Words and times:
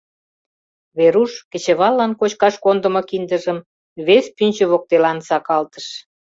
Веруш 0.97 1.31
кечываллан 1.51 2.11
кочкаш 2.19 2.55
кондымо 2.63 3.01
киндыжым 3.09 3.57
вес 4.07 4.25
пӱнчӧ 4.35 4.65
воктелан 4.71 5.17
сакалтыш. 5.27 5.87